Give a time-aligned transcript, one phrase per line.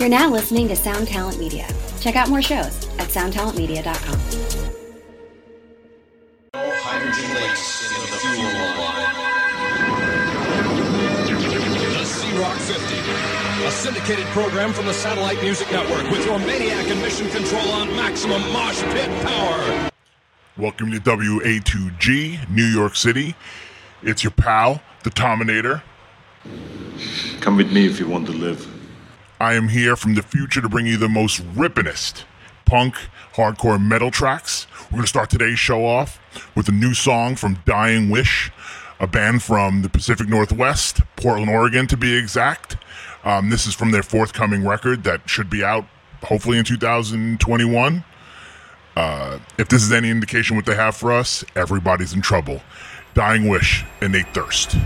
[0.00, 1.68] You're now listening to Sound Talent Media.
[2.00, 4.18] Check out more shows at soundtalentmedia.com.
[6.54, 8.48] Hydrogen lakes in the fuel
[8.80, 9.12] line.
[11.98, 17.02] The C-Rock 50, a syndicated program from the Satellite Music Network with your maniac and
[17.02, 19.90] mission control on maximum mosh pit power.
[20.56, 23.34] Welcome to WA2G, New York City.
[24.02, 25.82] It's your pal, the Tominator.
[27.42, 28.79] Come with me if you want to live.
[29.40, 32.24] I am here from the future to bring you the most rippinest
[32.66, 32.94] punk,
[33.32, 34.66] hardcore metal tracks.
[34.84, 36.20] We're going to start today's show off
[36.54, 38.52] with a new song from Dying Wish,
[39.00, 42.76] a band from the Pacific Northwest, Portland, Oregon to be exact.
[43.24, 45.86] Um, this is from their forthcoming record that should be out
[46.22, 48.04] hopefully in 2021.
[48.94, 52.60] Uh, if this is any indication what they have for us, everybody's in trouble.
[53.14, 54.76] Dying Wish and they Thirst.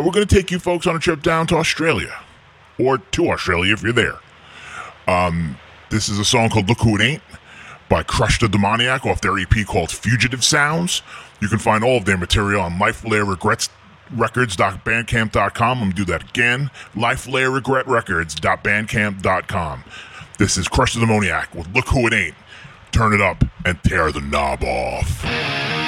[0.00, 2.18] Uh, we're going to take you folks on a trip down to Australia,
[2.78, 4.18] or to Australia if you're there.
[5.06, 5.56] Um,
[5.90, 7.22] this is a song called Look Who It Ain't
[7.88, 11.02] by Crush the Demoniac off their EP called Fugitive Sounds.
[11.40, 13.68] You can find all of their material on Life Layer Regrets
[14.12, 15.78] records.bandcamp.com.
[15.78, 16.70] I'm going to do that again.
[16.96, 19.84] Life Layer Regret Records.bandcamp.com.
[20.38, 22.34] This is Crush the Demoniac with Look Who It Ain't.
[22.92, 25.79] Turn it up and tear the knob off.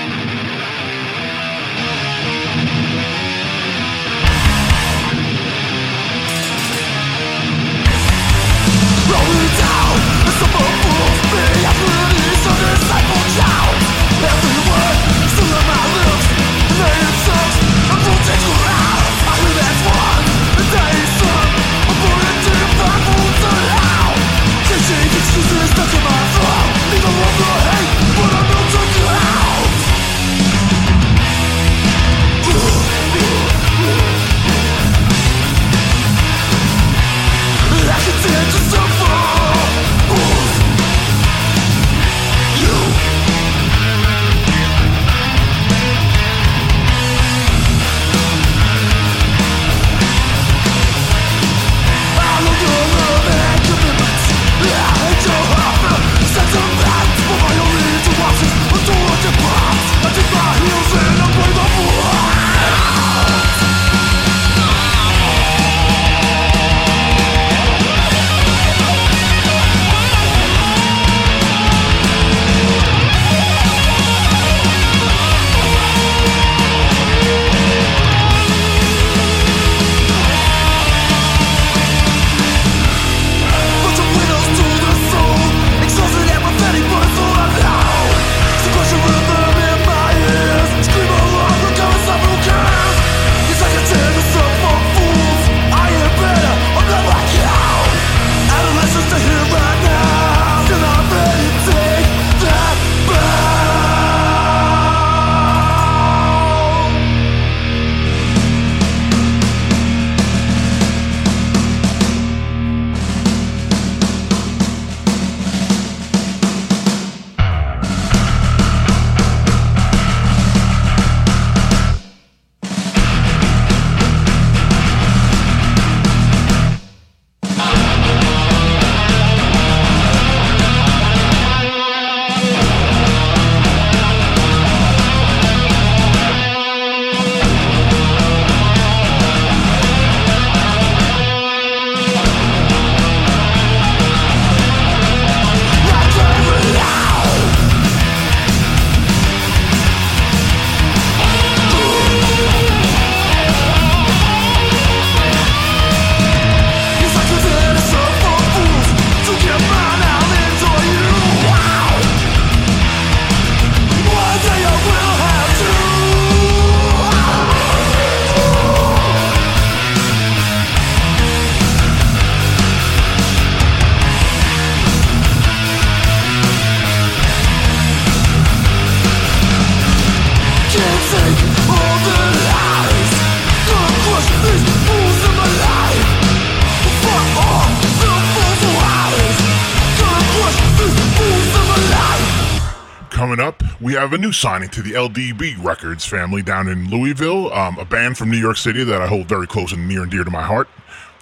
[193.82, 197.84] We have a new signing to the LDB Records family down in Louisville, um, a
[197.84, 200.30] band from New York City that I hold very close and near and dear to
[200.30, 200.68] my heart,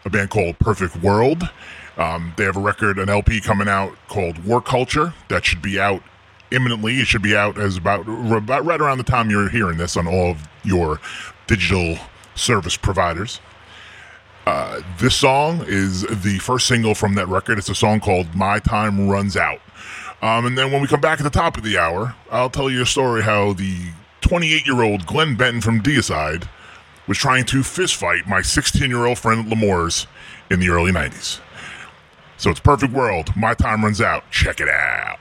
[0.04, 1.48] a band called Perfect World.
[1.96, 5.80] Um, they have a record, an LP coming out called War Culture that should be
[5.80, 6.02] out
[6.50, 7.00] imminently.
[7.00, 10.06] It should be out as about, about right around the time you're hearing this on
[10.06, 11.00] all of your
[11.46, 11.96] digital
[12.34, 13.40] service providers.
[14.46, 17.56] Uh, this song is the first single from that record.
[17.56, 19.60] It's a song called My Time Runs Out.
[20.22, 22.70] Um, and then when we come back at the top of the hour, I'll tell
[22.70, 26.46] you a story how the 28 year old Glenn Benton from Deicide
[27.06, 30.06] was trying to fistfight my 16 year old friend L'Amour's
[30.50, 31.40] in the early 90s.
[32.36, 33.34] So it's Perfect World.
[33.36, 34.30] My time runs out.
[34.30, 35.18] Check it out.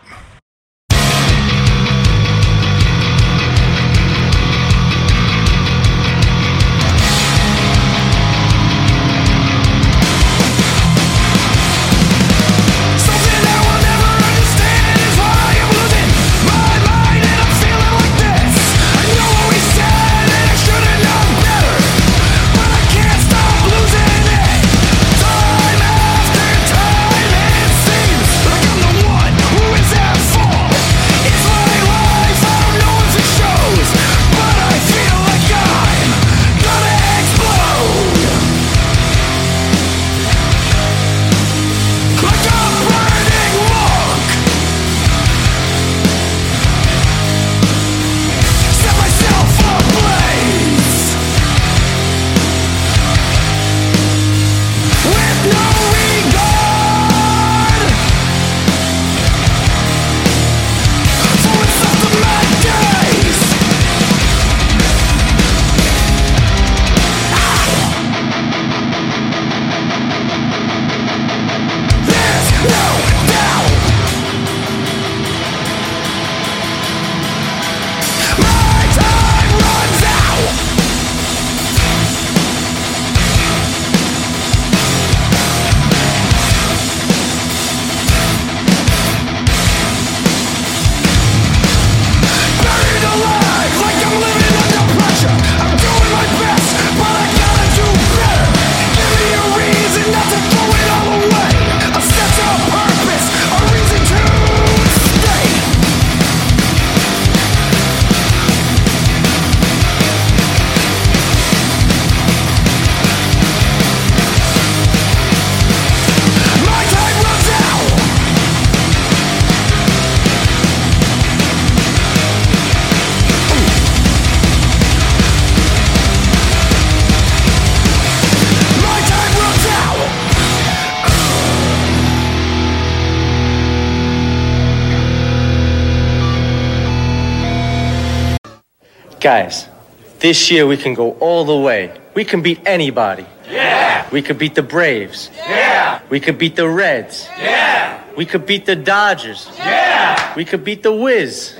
[139.29, 139.69] Guys,
[140.17, 141.93] this year we can go all the way.
[142.15, 143.27] We can beat anybody.
[143.47, 144.09] Yeah.
[144.09, 145.29] We could beat the Braves.
[145.35, 146.01] Yeah.
[146.09, 147.29] We could beat the Reds.
[147.37, 148.03] Yeah.
[148.17, 149.47] We could beat the Dodgers.
[149.55, 150.33] Yeah.
[150.35, 151.53] We could beat the Wiz.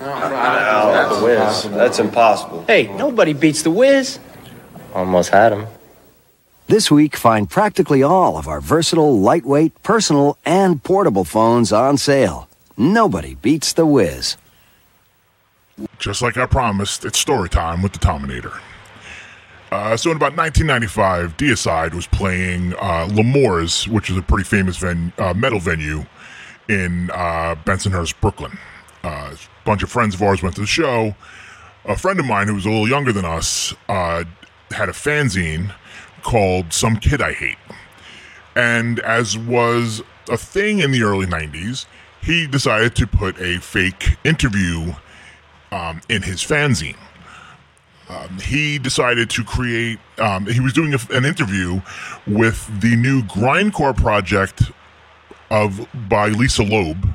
[0.00, 1.64] Oh, the Wiz.
[1.72, 2.64] That's impossible.
[2.68, 4.20] Hey, nobody beats the Wiz.
[4.94, 5.66] Almost had him.
[6.68, 12.48] This week, find practically all of our versatile, lightweight, personal, and portable phones on sale.
[12.76, 14.36] Nobody beats the Wiz.
[15.98, 18.52] Just like I promised, it's story time with the Tominator.
[19.72, 23.08] Uh, so in about 1995, Deicide was playing uh,
[23.88, 26.04] which is a pretty famous ven- uh, metal venue
[26.68, 28.56] in uh, Bensonhurst, Brooklyn.
[29.02, 31.16] Uh, a bunch of friends of ours went to the show.
[31.86, 34.24] A friend of mine who was a little younger than us uh,
[34.70, 35.74] had a fanzine
[36.22, 37.58] called Some Kid I Hate.
[38.54, 41.86] And as was a thing in the early 90s,
[42.22, 44.94] he decided to put a fake interview
[45.74, 46.96] um, in his fanzine.
[48.08, 51.80] Um, he decided to create, um, he was doing a, an interview
[52.26, 54.70] with the new grindcore project
[55.50, 57.08] of by Lisa Loeb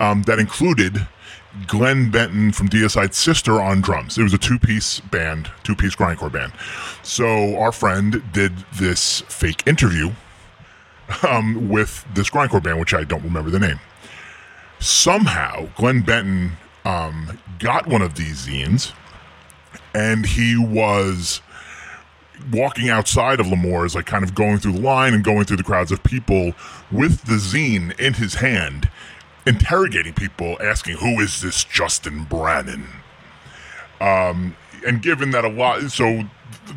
[0.00, 1.06] um, that included
[1.66, 4.18] Glenn Benton from Deicide's sister on drums.
[4.18, 6.52] It was a two piece band, two piece grindcore band.
[7.02, 10.12] So our friend did this fake interview
[11.22, 13.80] um, with this grindcore band, which I don't remember the name.
[14.78, 16.52] Somehow, Glenn Benton
[16.86, 18.92] um, got one of these zines
[19.92, 21.40] and he was
[22.52, 25.64] walking outside of L'Amour's, like kind of going through the line and going through the
[25.64, 26.52] crowds of people
[26.92, 28.88] with the zine in his hand,
[29.46, 32.86] interrogating people, asking, Who is this Justin Brannan?
[34.00, 36.24] Um, and given that a lot, so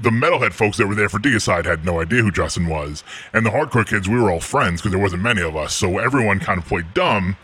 [0.02, 3.46] the metalhead folks that were there for Deicide had no idea who Justin was, and
[3.46, 6.40] the hardcore kids, we were all friends because there wasn't many of us, so everyone
[6.40, 7.36] kind of played dumb.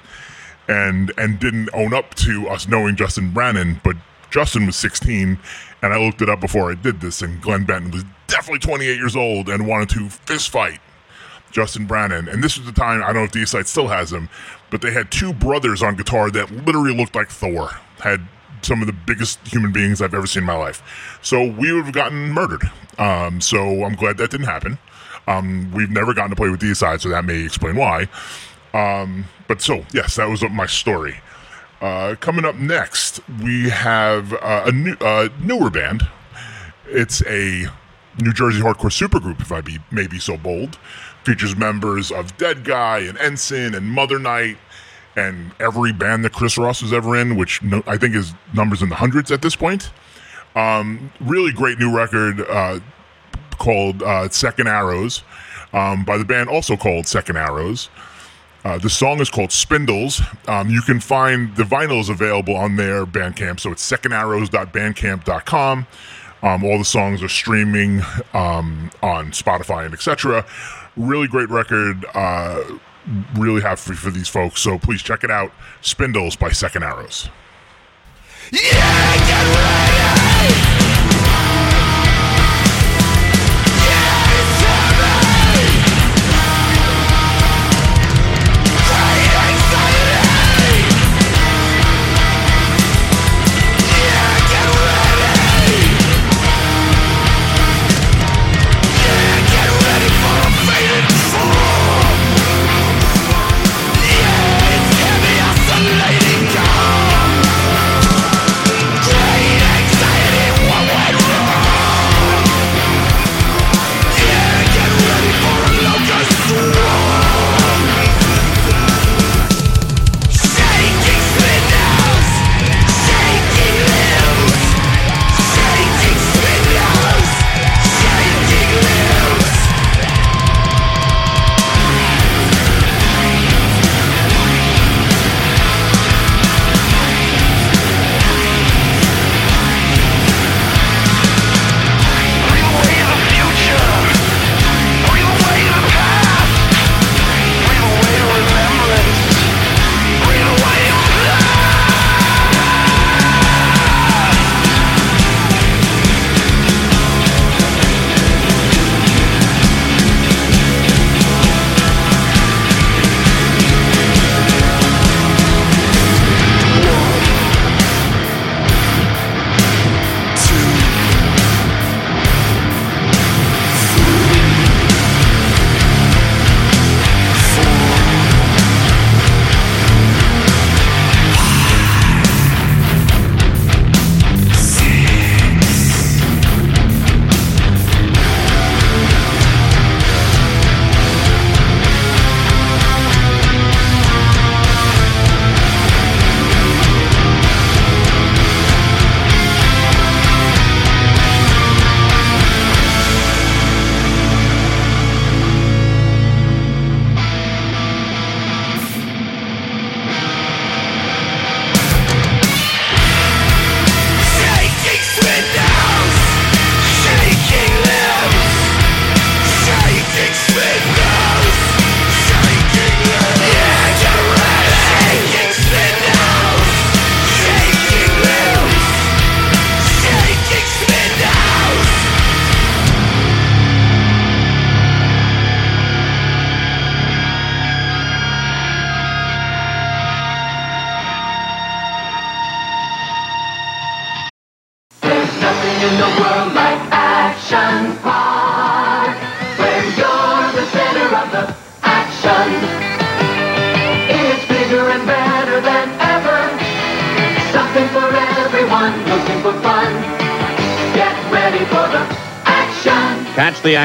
[0.68, 3.96] And and didn't own up to us knowing Justin Brannan, but
[4.32, 5.40] Justin was 16,
[5.82, 8.98] and I looked it up before I did this, and Glenn Benton was definitely 28
[8.98, 10.80] years old and wanted to fist fight
[11.52, 12.28] Justin Brannan.
[12.28, 14.28] And this was the time, I don't know if Deicide still has him,
[14.70, 17.70] but they had two brothers on guitar that literally looked like Thor.
[18.00, 18.28] Had
[18.62, 21.20] some of the biggest human beings I've ever seen in my life.
[21.22, 22.64] So we would have gotten murdered.
[22.98, 24.80] Um, so I'm glad that didn't happen.
[25.28, 28.10] Um, we've never gotten to play with Deicide, so that may explain why.
[28.76, 31.16] Um, but so, yes, that was my story.
[31.82, 36.04] Uh, coming up next, we have uh, a new, uh, newer band.
[36.88, 37.68] It's a
[38.22, 40.76] New Jersey hardcore supergroup, if I be maybe so bold.
[41.24, 44.58] Features members of Deadguy and Ensign and Mother Night
[45.16, 48.82] and every band that Chris Ross was ever in, which no, I think is numbers
[48.82, 49.92] in the hundreds at this point.
[50.56, 52.80] Um, really great new record uh,
[53.58, 55.24] called uh, Second Arrows
[55.74, 57.90] um, by the band also called Second Arrows.
[58.66, 60.20] Uh, the song is called Spindles.
[60.48, 63.60] Um, you can find the vinyls available on their Bandcamp.
[63.60, 65.88] So it's secondarrows.bandcamp.com.
[66.42, 68.02] Um, all the songs are streaming
[68.34, 70.44] um, on Spotify and etc.
[70.98, 72.06] Really great record.
[72.16, 72.64] Uh,
[73.36, 74.62] really happy for these folks.
[74.62, 75.52] So please check it out.
[75.82, 77.30] Spindles by Second Arrows.
[78.52, 80.85] Nothing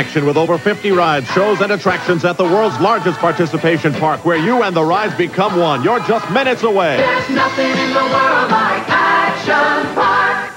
[0.00, 4.38] action with over 50 rides, shows, and attractions at the world's largest participation park, where
[4.38, 5.84] you and the rides become one.
[5.84, 6.96] You're just minutes away.
[6.96, 10.56] There's nothing in the world like Action Park.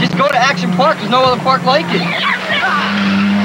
[0.00, 0.96] Just go to Action Park.
[0.96, 2.00] There's no other park like it.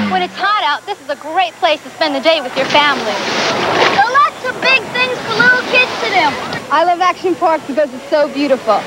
[0.10, 2.67] When it's hot out, this is a great place to spend the day with your
[2.71, 3.12] family.
[3.91, 6.25] There are lots of big things for little kids to do.
[6.71, 8.79] I love Action Park because it's so beautiful.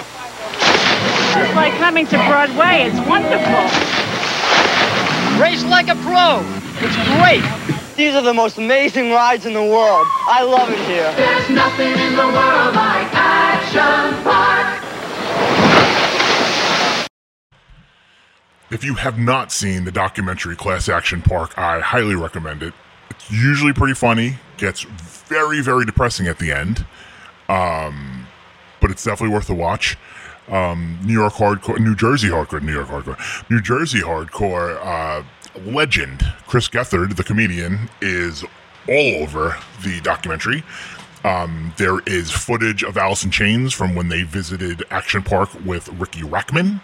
[1.37, 2.88] It's like coming to Broadway.
[2.88, 4.02] It's wonderful.
[5.40, 6.42] Race like a pro.
[6.81, 7.42] It's great.
[7.97, 10.07] These are the most amazing rides in the world.
[10.29, 11.12] I love it here.
[11.14, 14.83] There's nothing in the world like Action Park.
[18.71, 22.73] If you have not seen the documentary Class Action Park, I highly recommend it.
[23.11, 26.87] It's usually pretty funny, gets very, very depressing at the end,
[27.51, 28.27] um,
[28.81, 29.99] but it's definitely worth a watch.
[30.48, 35.22] Um, New York hardcore, New Jersey hardcore, New York hardcore, New Jersey hardcore uh,
[35.64, 38.44] legend Chris Gethard, the comedian, is
[38.88, 40.64] all over the documentary.
[41.24, 46.22] Um, there is footage of in Chains from when they visited Action Park with Riki
[46.22, 46.81] Rachtman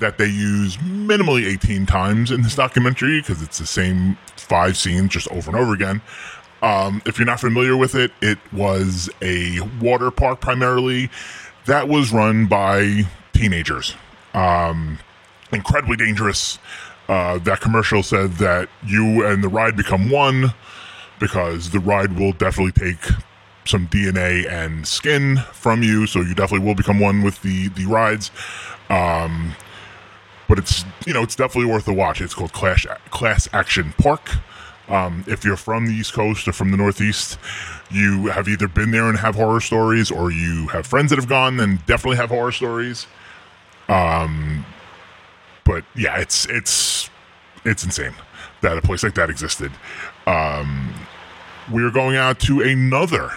[0.00, 5.12] that they use minimally 18 times in this documentary because it's the same five scenes
[5.12, 6.02] just over and over again.
[6.60, 11.08] Um, if you're not familiar with it, it was a water park primarily
[11.68, 13.02] that was run by
[13.32, 13.94] teenagers.
[14.34, 14.98] Um,
[15.52, 16.58] incredibly dangerous.
[17.08, 20.52] Uh, that commercial said that you and the ride become one
[21.20, 23.12] because the ride will definitely take
[23.64, 27.84] some DNA and skin from you, so you definitely will become one with the the
[27.86, 28.30] rides.
[28.88, 29.54] Um,
[30.48, 32.20] but it's you know it's definitely worth a watch.
[32.20, 34.30] It's called Clash Class Action Park.
[34.88, 37.38] Um, if you're from the East Coast or from the Northeast,
[37.90, 41.28] you have either been there and have horror stories, or you have friends that have
[41.28, 43.06] gone and definitely have horror stories.
[43.88, 44.64] Um,
[45.64, 47.10] but yeah, it's it's
[47.64, 48.14] it's insane
[48.60, 49.72] that a place like that existed.
[50.26, 50.92] Um,
[51.70, 53.30] we're going out to another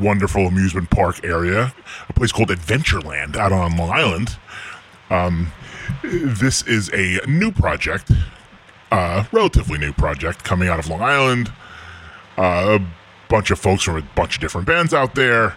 [0.00, 1.74] wonderful amusement park area,
[2.08, 4.36] a place called Adventureland out on Long Island.
[5.10, 5.52] Um,
[6.02, 8.10] this is a new project,
[8.90, 11.52] uh, relatively new project coming out of Long Island.
[12.36, 12.78] Uh,
[13.32, 15.56] bunch of folks from a bunch of different bands out there.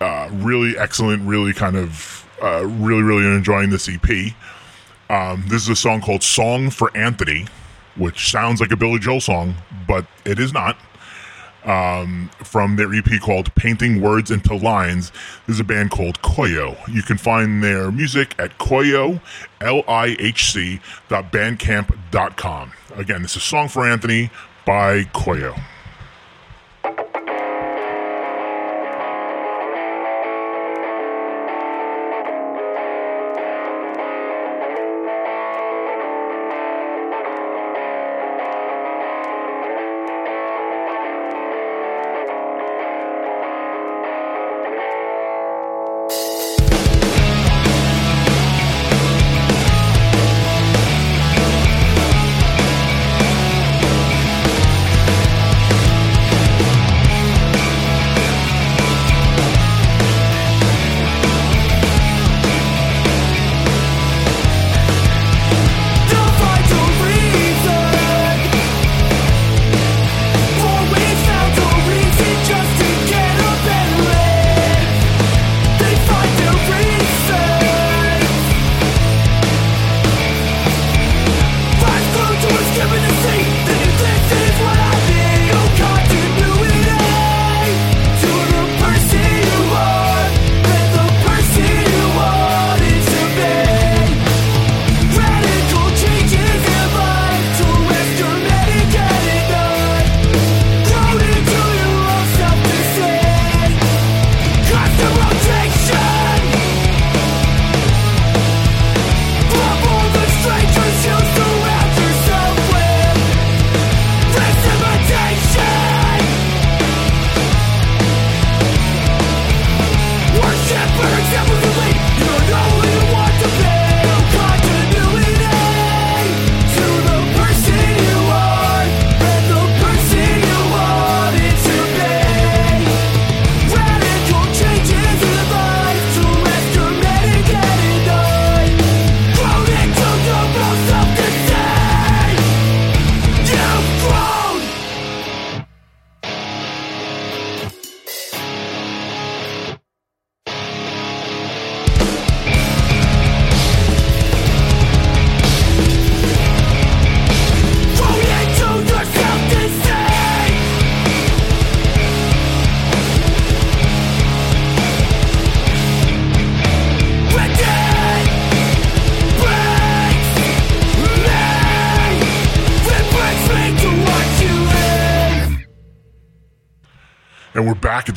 [0.00, 4.32] Uh, really excellent, really kind of, uh, really, really enjoying this EP.
[5.10, 7.46] Um, this is a song called Song for Anthony,
[7.96, 9.56] which sounds like a Billy Joel song,
[9.88, 10.78] but it is not.
[11.64, 15.10] Um, from their EP called Painting Words into Lines.
[15.46, 16.76] This is a band called Koyo.
[16.86, 19.20] You can find their music at Koyo,
[19.62, 20.80] L-I-H-C.
[21.10, 21.56] Again,
[23.22, 24.30] this is Song for Anthony
[24.66, 25.58] by Koyo.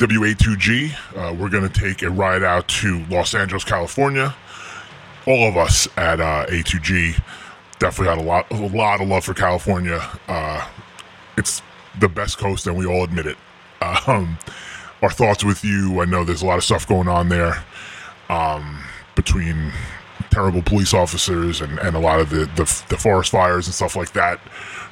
[0.00, 0.94] At WA2G.
[1.16, 4.34] Uh, we're going to take a ride out to Los Angeles, California.
[5.26, 7.20] All of us at uh, A2G
[7.80, 10.00] definitely got a lot, a lot of love for California.
[10.28, 10.68] Uh,
[11.36, 11.62] it's
[11.98, 13.36] the best coast, and we all admit it.
[14.06, 14.38] Um,
[15.02, 16.00] our thoughts with you.
[16.00, 17.64] I know there's a lot of stuff going on there
[18.28, 18.82] um,
[19.16, 19.72] between
[20.30, 23.96] terrible police officers and, and a lot of the, the, the forest fires and stuff
[23.96, 24.40] like that.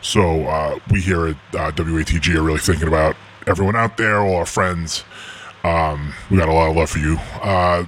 [0.02, 3.16] So uh, we here at uh, WA2G are really thinking about
[3.46, 5.04] everyone out there, all our friends.
[5.64, 7.16] Um, we got a lot of love for you.
[7.42, 7.84] Uh,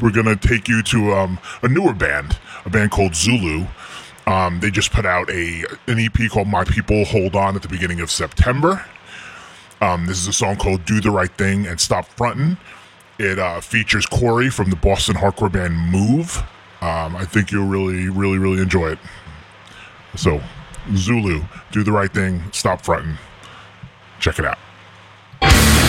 [0.00, 3.66] we're gonna take you to um, a newer band, a band called Zulu.
[4.26, 7.68] Um, they just put out a an EP called "My People Hold On" at the
[7.68, 8.84] beginning of September.
[9.80, 12.56] Um, this is a song called "Do the Right Thing and Stop Frontin'."
[13.18, 16.38] It uh, features Corey from the Boston hardcore band Move.
[16.80, 18.98] Um, I think you'll really, really, really enjoy it.
[20.16, 20.40] So,
[20.96, 23.16] Zulu, do the right thing, stop fronting.
[24.18, 24.58] Check it out.
[25.44, 25.81] It's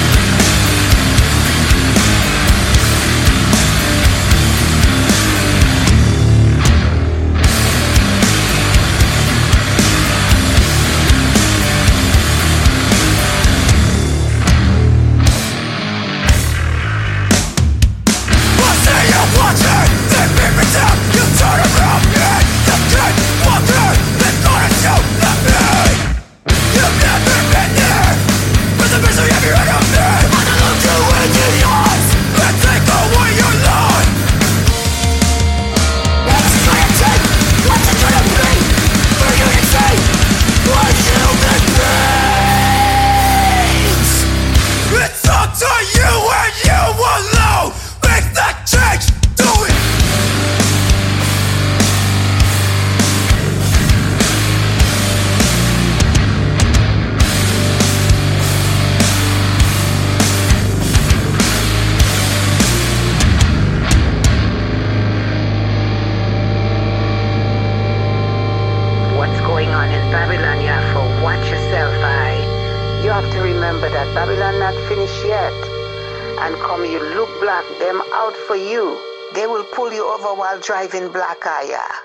[80.64, 82.02] driving black eye.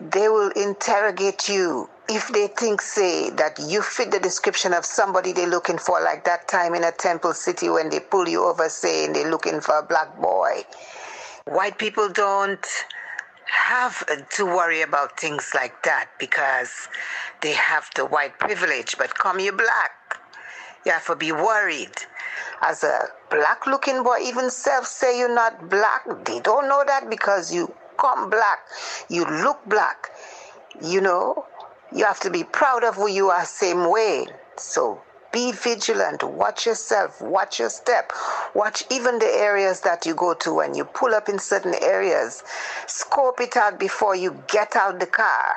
[0.00, 5.32] They will interrogate you if they think, say, that you fit the description of somebody
[5.32, 8.68] they're looking for, like that time in a temple city when they pull you over
[8.68, 10.62] saying they're looking for a black boy.
[11.46, 12.66] White people don't
[13.46, 16.88] have to worry about things like that because
[17.40, 18.96] they have the white privilege.
[18.98, 20.20] But come you black,
[20.84, 21.94] you have to be worried.
[22.62, 27.08] As a black looking boy, even self say you're not black, they don't know that
[27.10, 28.60] because you come black,
[29.08, 30.10] you look black.
[30.82, 31.46] You know,
[31.94, 34.26] you have to be proud of who you are, same way.
[34.56, 35.00] So
[35.32, 38.10] be vigilant, watch yourself, watch your step,
[38.54, 42.42] watch even the areas that you go to when you pull up in certain areas.
[42.86, 45.54] Scope it out before you get out the car.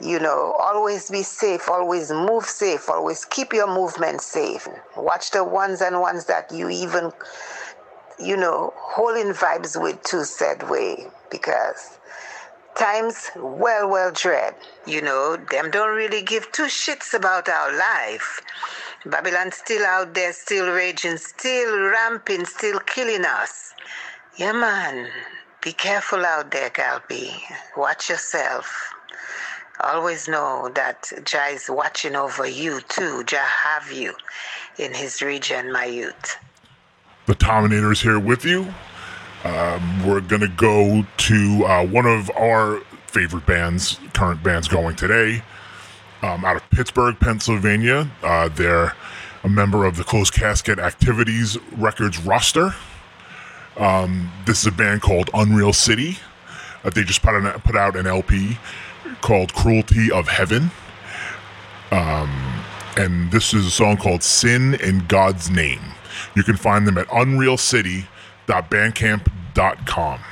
[0.00, 4.66] You know, always be safe, always move safe, always keep your movement safe.
[4.96, 7.12] Watch the ones and ones that you even,
[8.18, 11.98] you know, holding vibes with too said way because
[12.76, 14.54] times well well dread.
[14.86, 18.40] You know them don't really give two shits about our life.
[19.06, 23.74] Babylon still out there still raging still ramping still killing us.
[24.36, 25.08] Yeah man.
[25.62, 27.32] Be careful out there galbi
[27.76, 28.94] watch yourself.
[29.80, 33.24] Always know that jah is watching over you too.
[33.24, 34.14] Jah have you
[34.78, 36.36] in his region my youth.
[37.26, 38.72] The Terminator is here with you.
[39.44, 45.42] Um, we're gonna go to uh, one of our favorite bands, current bands going today,
[46.22, 48.10] um, out of Pittsburgh, Pennsylvania.
[48.22, 48.94] Uh, they're
[49.42, 52.74] a member of the Closed Casket Activities Records roster.
[53.76, 56.18] Um, this is a band called Unreal City.
[56.84, 58.58] Uh, they just put, an, put out an LP
[59.22, 60.70] called Cruelty of Heaven.
[61.90, 62.62] Um,
[62.96, 65.80] and this is a song called Sin in God's Name.
[66.34, 68.19] You can find them at unrealcity.bandcamp.com.
[68.50, 70.29] Thank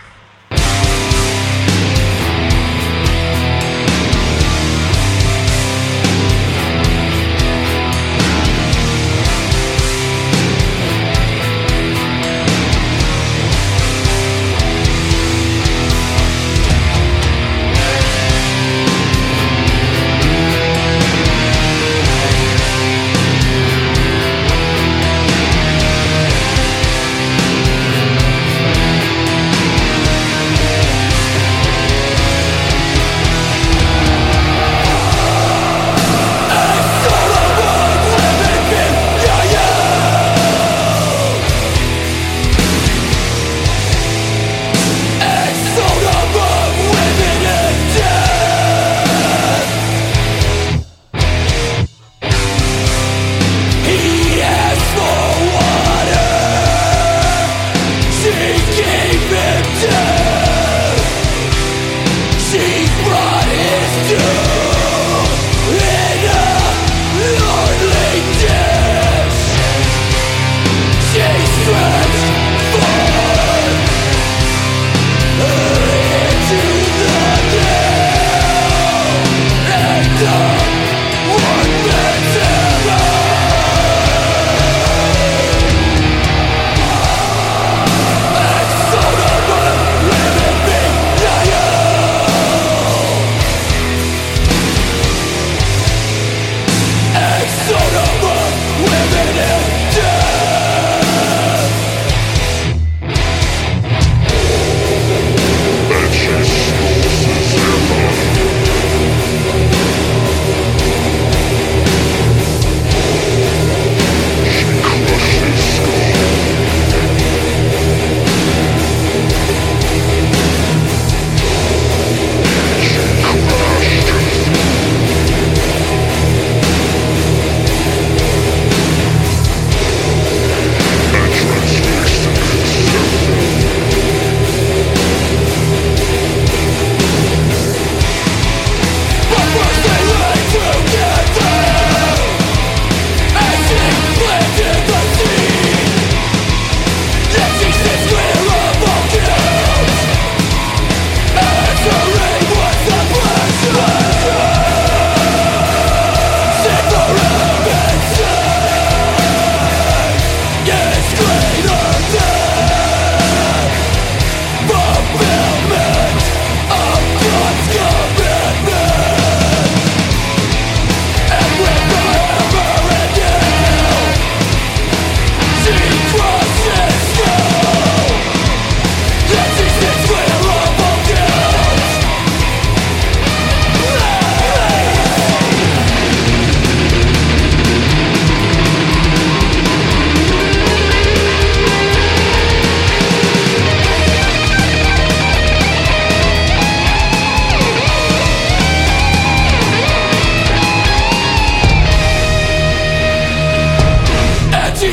[204.78, 204.92] she.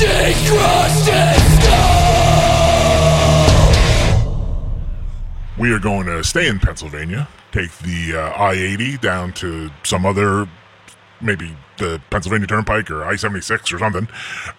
[0.00, 2.00] She crushed his skull.
[5.58, 10.04] We are going to stay in Pennsylvania, take the uh, I 80 down to some
[10.04, 10.48] other,
[11.20, 14.08] maybe the Pennsylvania Turnpike or I 76 or something,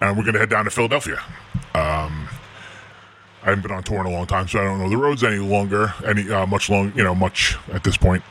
[0.00, 1.22] and we're going to head down to Philadelphia.
[1.74, 2.21] Um,
[3.42, 5.24] I haven't been on tour in a long time, so I don't know the roads
[5.24, 8.22] any longer, any uh, much long, you know, much at this point.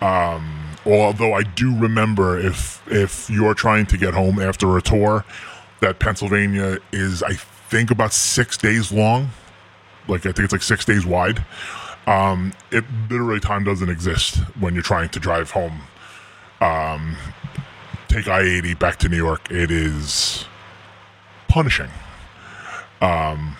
[0.00, 5.24] Um, although I do remember if if you're trying to get home after a tour,
[5.80, 9.30] that Pennsylvania is I think about six days long.
[10.08, 11.44] Like I think it's like six days wide.
[12.06, 15.80] Um, it literally time doesn't exist when you're trying to drive home.
[16.60, 17.16] Um,
[18.08, 19.50] take I eighty back to New York.
[19.50, 20.46] It is
[21.48, 21.90] punishing.
[23.00, 23.56] Um,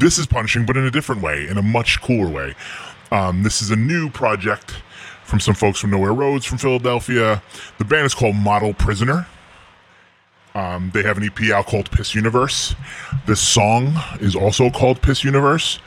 [0.00, 2.54] this is punishing, but in a different way, in a much cooler way.
[3.12, 4.76] Um, this is a new project
[5.24, 7.42] from some folks from Nowhere Roads from Philadelphia.
[7.78, 9.26] The band is called Model Prisoner.
[10.54, 12.74] Um, they have an EP out called Piss Universe.
[13.26, 15.78] This song is also called Piss Universe.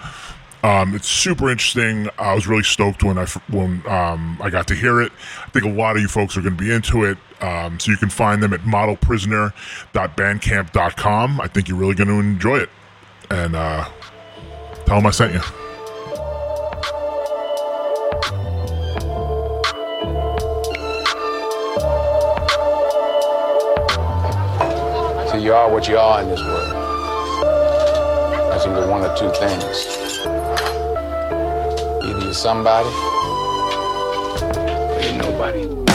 [0.64, 2.08] Um, it's super interesting.
[2.18, 5.12] I was really stoked when I when um, I got to hear it.
[5.46, 7.18] I think a lot of you folks are going to be into it.
[7.42, 11.42] Um, so you can find them at modelprisoner.bandcamp.com.
[11.42, 12.70] I think you're really going to enjoy it.
[13.30, 13.90] And uh,
[14.86, 15.42] tell them I sent you.
[25.30, 26.74] So you are what you are in this world.
[28.52, 29.88] That's either one or two things.
[32.04, 32.90] Either you're somebody
[34.40, 35.93] or you're nobody.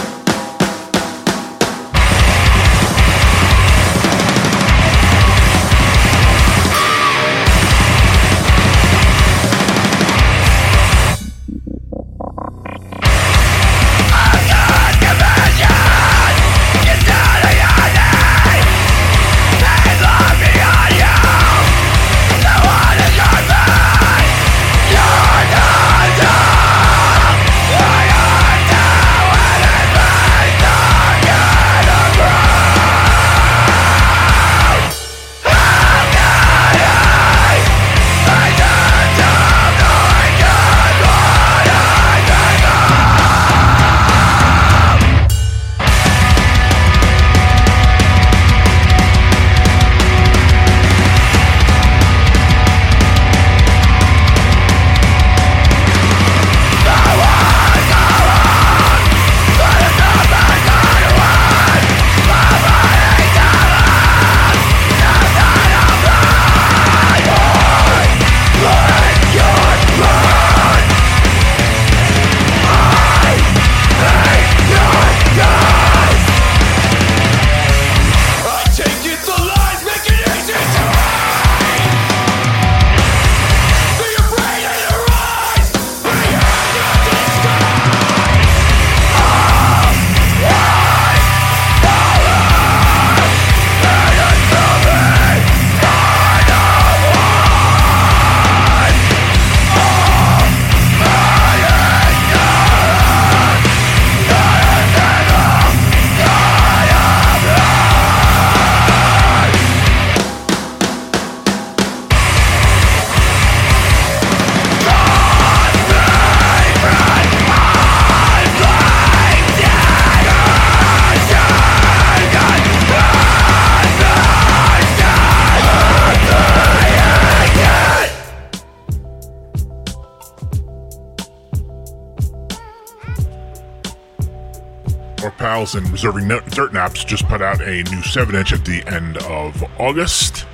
[136.05, 140.47] In Dirt Naps just put out a new 7 inch at the end of August.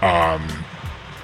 [0.00, 0.46] Um,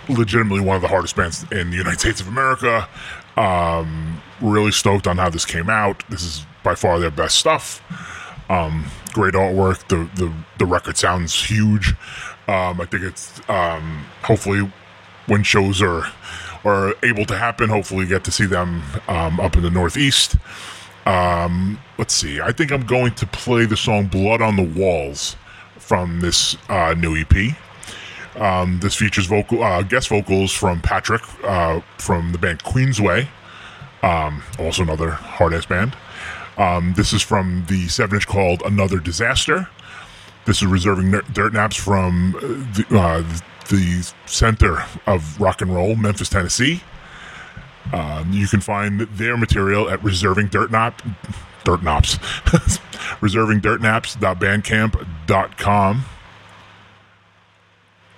[0.09, 2.89] legitimately one of the hardest bands in the United States of America.
[3.36, 6.03] Um, really stoked on how this came out.
[6.09, 7.80] This is by far their best stuff.
[8.51, 9.86] Um, great artwork.
[9.89, 11.95] The, the the record sounds huge.
[12.49, 14.70] Um, I think it's um, hopefully
[15.26, 16.11] when shows are
[16.64, 17.68] are able to happen.
[17.68, 20.36] Hopefully, get to see them um, up in the Northeast.
[21.09, 22.38] Um, let's see.
[22.38, 25.36] I think I'm going to play the song "Blood on the Walls"
[25.78, 27.56] from this uh, new EP.
[28.36, 33.26] Um, this features vocal uh, guest vocals from Patrick uh, from the band Queensway,
[34.02, 35.96] um, also another hard ass band.
[36.59, 39.66] Um, this is from the seven inch called "Another Disaster."
[40.44, 42.40] This is reserving ner- dirt naps from uh,
[42.76, 43.22] the, uh,
[43.70, 46.82] the center of rock and roll, Memphis, Tennessee.
[47.93, 51.03] Um, you can find their material at reserving dirt nap,
[51.64, 52.18] dirt naps,
[53.20, 56.05] reserving dirt naps.bandcamp.com.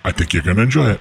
[0.03, 1.01] I think you're going to enjoy it.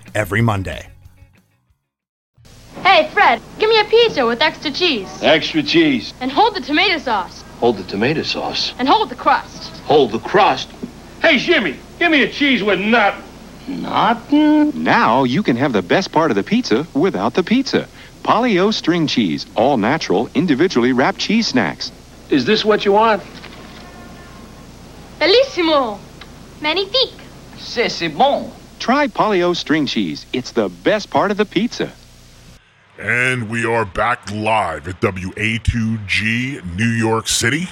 [0.15, 0.87] every Monday.
[2.83, 5.09] Hey, Fred, give me a pizza with extra cheese.
[5.21, 6.13] Extra cheese.
[6.19, 7.43] And hold the tomato sauce.
[7.59, 8.73] Hold the tomato sauce.
[8.79, 9.77] And hold the crust.
[9.83, 10.69] Hold the crust.
[11.21, 13.23] Hey, Jimmy, give me a cheese with nothing.
[13.67, 14.83] Nothing?
[14.83, 17.87] Now you can have the best part of the pizza without the pizza.
[18.23, 21.91] Polly-O string cheese, all natural, individually wrapped cheese snacks.
[22.29, 23.21] Is this what you want?
[25.19, 25.99] Bellissimo.
[26.61, 27.13] Magnifique.
[27.57, 28.51] C'est, c'est bon.
[28.81, 30.25] Try Polly-O string cheese.
[30.33, 31.93] It's the best part of the pizza.
[32.97, 37.67] And we are back live at WA2G New York City.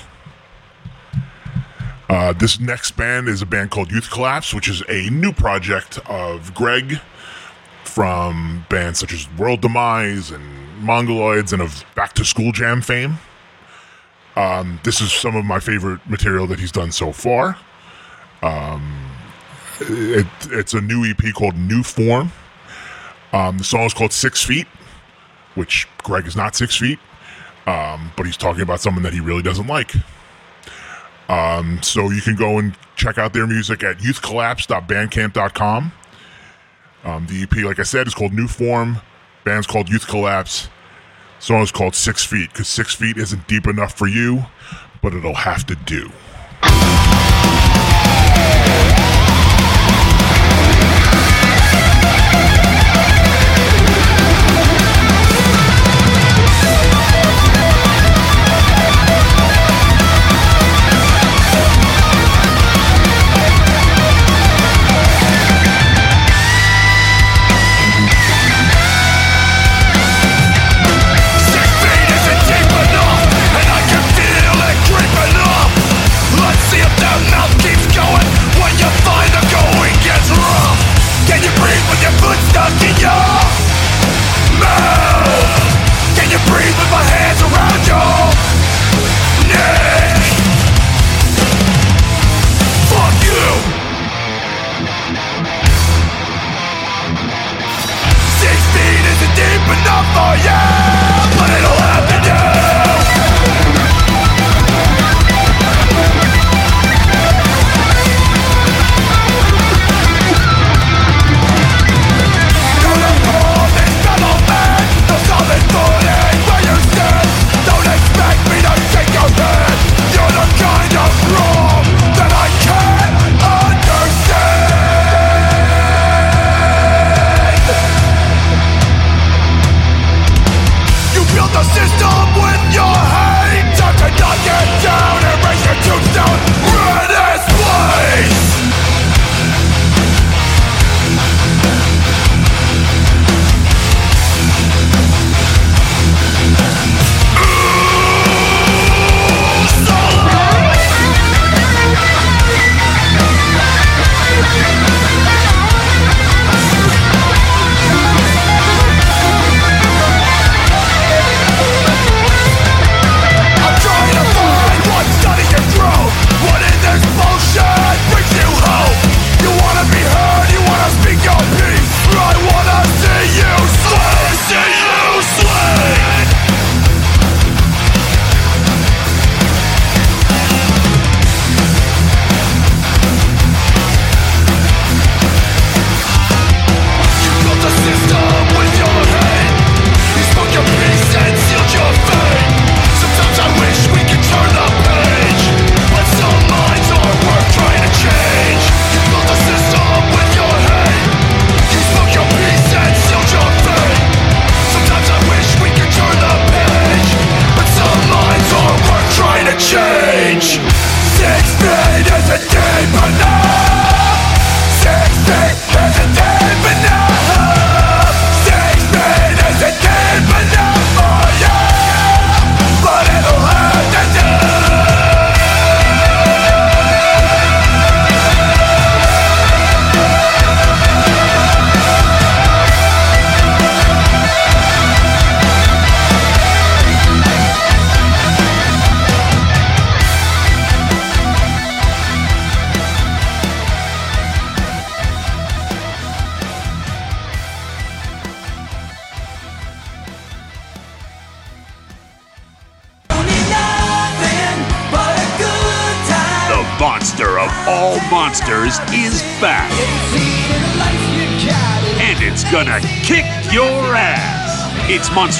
[2.07, 5.97] Uh, this next band is a band called Youth Collapse, which is a new project
[6.07, 6.99] of Greg
[7.83, 10.43] from bands such as World Demise and
[10.79, 13.15] Mongoloids and of Back to School Jam fame.
[14.35, 17.57] Um, this is some of my favorite material that he's done so far.
[18.43, 19.08] Um,
[19.81, 22.31] it, it's a new EP called New Form.
[23.33, 24.67] Um, the song is called Six Feet,
[25.55, 26.99] which Greg is not six feet,
[27.67, 29.93] um, but he's talking about someone that he really doesn't like.
[31.27, 35.91] Um, so you can go and check out their music at youthcollapse.bandcamp.com.
[37.03, 38.97] Um, the EP, like I said, is called New Form.
[39.45, 40.69] Band's called Youth Collapse.
[41.39, 44.43] Song is called Six Feet because six feet isn't deep enough for you,
[45.01, 46.11] but it'll have to do.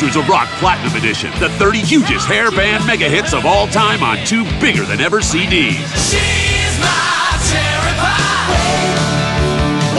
[0.01, 3.67] It's Monsters of Rock Platinum Edition, the 30 hugest hair band mega hits of all
[3.67, 5.83] time on two bigger than ever CDs.
[5.91, 8.39] She's my terrified.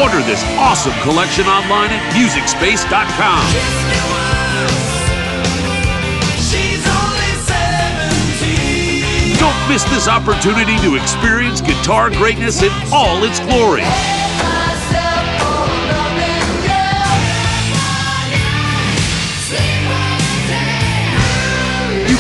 [0.01, 3.45] Order this awesome collection online at MusicSpace.com.
[9.39, 13.85] Don't miss this opportunity to experience guitar greatness in all its glory.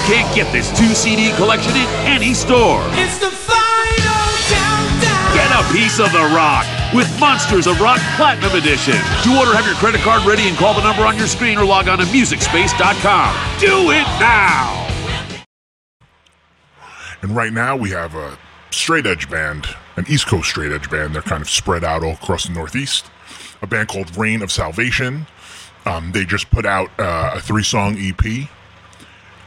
[0.07, 2.83] Can't get this two CD collection in any store.
[2.95, 5.35] It's the final countdown.
[5.35, 8.95] Get a piece of the rock with Monsters of Rock Platinum Edition.
[8.95, 11.65] To order, have your credit card ready and call the number on your screen or
[11.65, 13.61] log on to MusicSpace.com.
[13.61, 14.87] Do it now!
[17.23, 18.39] And right now we have a
[18.71, 21.15] straight edge band, an East Coast straight edge band.
[21.15, 23.07] They're kind of spread out all across the Northeast.
[23.63, 25.27] A band called Reign of Salvation.
[25.85, 28.49] Um, they just put out uh, a three song EP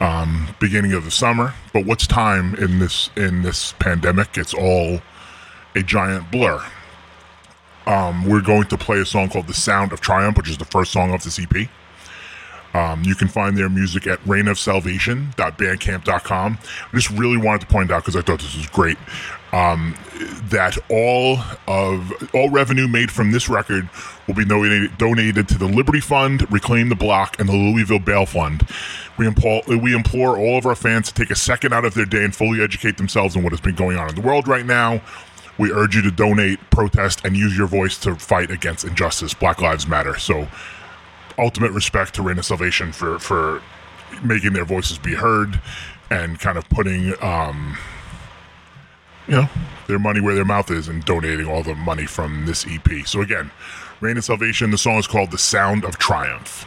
[0.04, 1.54] um, beginning of the summer.
[1.72, 4.38] But what's time in this in this pandemic?
[4.38, 4.99] It's all
[5.76, 6.62] a giant blur.
[7.86, 10.66] Um, we're going to play a song called "The Sound of Triumph," which is the
[10.66, 11.70] first song off this EP.
[12.74, 16.58] Um, you can find their music at reignofsalvation.bandcamp.com.
[16.91, 18.97] I just really wanted to point out because I thought this was great
[19.54, 19.95] um,
[20.49, 21.38] that all
[21.68, 23.88] of all revenue made from this record
[24.28, 28.26] will be donated, donated to the Liberty Fund, Reclaim the Block, and the Louisville Bail
[28.26, 28.68] Fund.
[29.18, 32.06] We implore, we implore all of our fans to take a second out of their
[32.06, 34.66] day and fully educate themselves on what has been going on in the world right
[34.66, 35.01] now.
[35.60, 39.36] We urge you to donate, protest, and use your voice to fight against injustice.
[39.36, 40.18] Black Lives Matter.
[40.18, 40.47] So
[41.38, 43.62] ultimate respect to Reign of Salvation for for
[44.24, 45.60] making their voices be heard
[46.10, 47.78] and kind of putting um
[49.28, 49.49] you know
[49.88, 53.05] their money where their mouth is and donating all the money from this EP.
[53.05, 53.51] So again,
[54.01, 56.65] Reign of Salvation, the song is called The Sound of Triumph.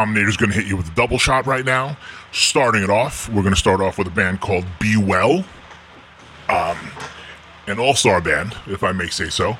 [0.00, 1.94] Tom Nader's going to hit you with a double shot right now.
[2.32, 5.44] Starting it off, we're going to start off with a band called Be Well,
[6.48, 6.78] um,
[7.66, 9.58] an all-star band, if I may say so.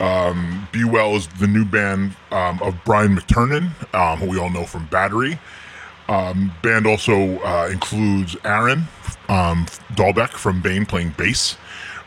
[0.00, 4.48] Um, Be Well is the new band um, of Brian McTernan, um, who we all
[4.48, 5.38] know from Battery.
[6.08, 8.84] Um, band also uh, includes Aaron
[9.28, 11.58] um, Dalbec from Bane playing bass.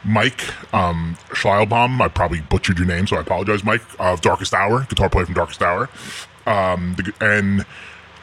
[0.03, 4.88] Mike um, Schleilbaum, I probably butchered your name, so I apologize, Mike, of Darkest Hour,
[4.89, 5.89] guitar player from Darkest Hour.
[6.45, 7.65] Um, the, and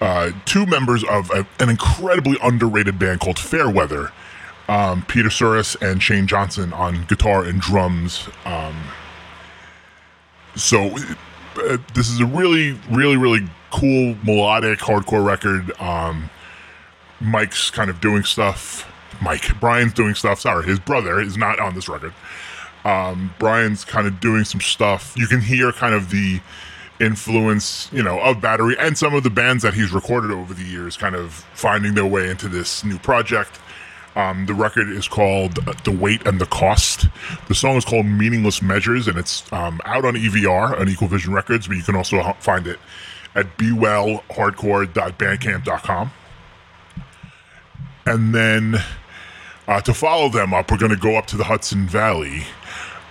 [0.01, 4.13] uh, two members of a, an incredibly underrated band called Fairweather,
[4.69, 8.29] um, Peter Tsouras and Shane Johnson on guitar and drums.
[8.45, 8.77] Um,
[10.55, 10.97] so
[11.57, 15.73] uh, this is a really, really, really cool melodic hardcore record.
[15.81, 16.31] Um,
[17.21, 18.91] Mike's kind of doing stuff.
[19.21, 20.41] Mike Brian's doing stuff.
[20.41, 22.13] Sorry, his brother is not on this record.
[22.85, 25.15] Um, Brian's kind of doing some stuff.
[25.17, 26.41] You can hear kind of the
[27.01, 30.65] influence, you know, of Battery and some of the bands that he's recorded over the
[30.65, 33.61] years, kind of finding their way into this new project.
[34.17, 37.07] Um, the record is called The Weight and the Cost.
[37.47, 41.33] The song is called Meaningless Measures, and it's um, out on EVR on Equal Vision
[41.33, 42.81] Records, but you can also find it
[43.37, 46.11] at bewellhardcore.bandcamp.com.
[48.07, 48.83] And then
[49.69, 52.45] uh, to follow them up, we're going to go up to the Hudson Valley.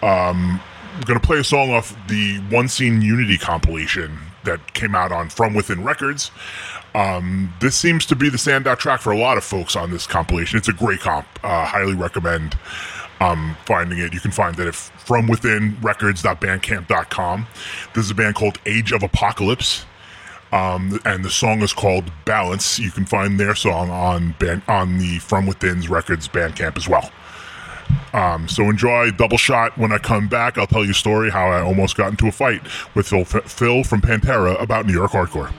[0.02, 0.60] Um,
[0.98, 5.12] we're going to play a song off the One Scene Unity compilation that came out
[5.12, 6.32] on From Within Records.
[6.96, 10.08] Um, this seems to be the standout track for a lot of folks on this
[10.08, 10.58] compilation.
[10.58, 11.28] It's a great comp.
[11.44, 12.58] Uh, highly recommend
[13.20, 14.14] um, finding it.
[14.14, 17.48] You can find it at fromwithinrecords.bandcamp.com.
[17.94, 19.86] This is a band called Age of Apocalypse.
[20.52, 22.80] Um, and the song is called Balance.
[22.80, 27.12] You can find their song on band, on the From Within's Records Bandcamp as well.
[28.14, 29.78] Um, so enjoy Double Shot.
[29.78, 32.32] When I come back, I'll tell you a story how I almost got into a
[32.32, 32.62] fight
[32.96, 35.54] with Phil, Phil from Pantera about New York hardcore.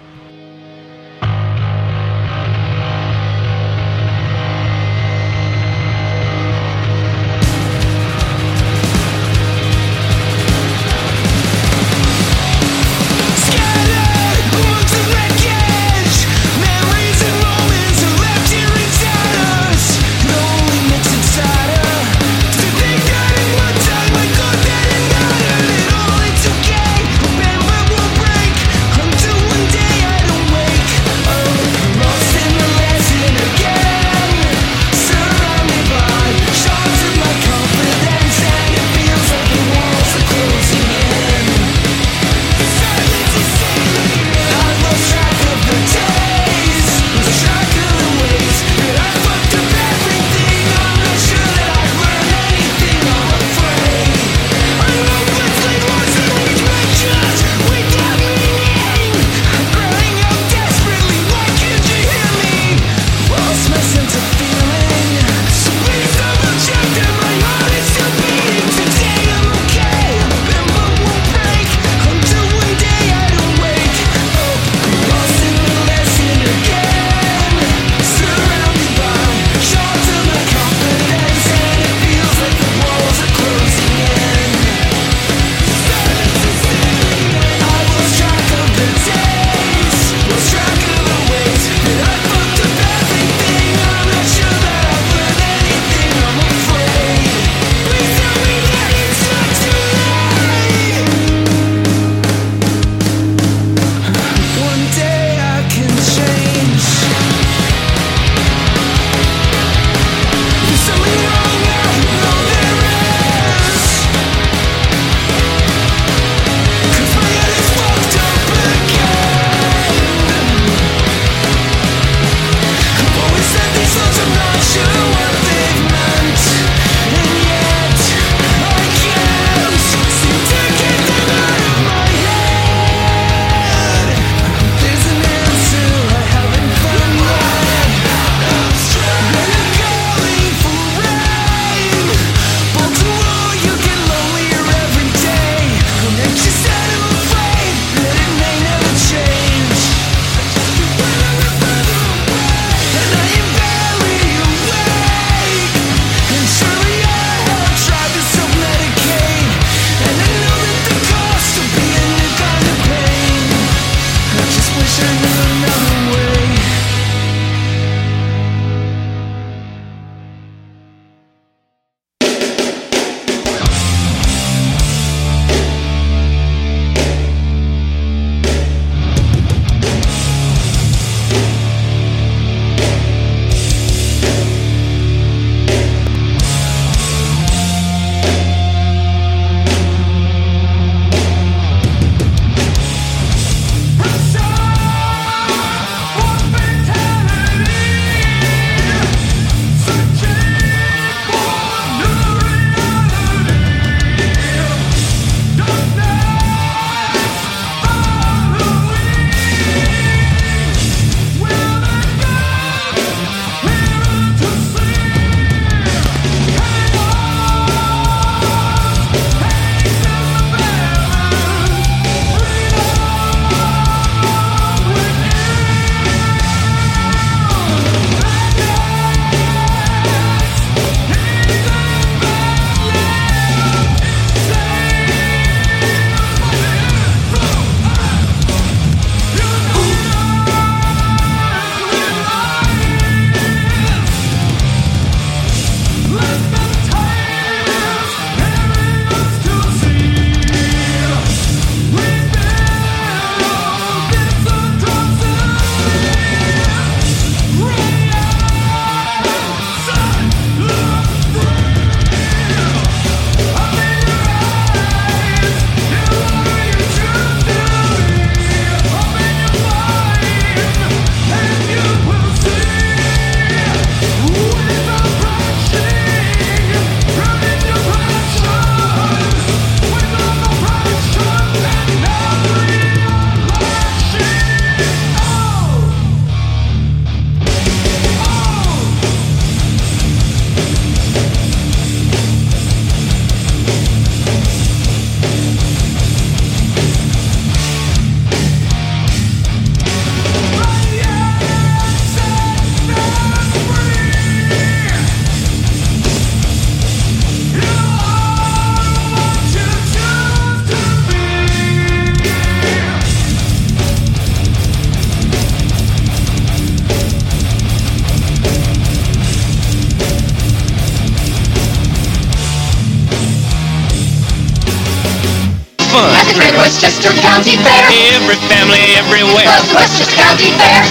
[326.99, 327.86] Westchester County Fair.
[328.18, 329.46] Every family, everywhere.
[329.46, 330.82] Loves the Westchester County Fair.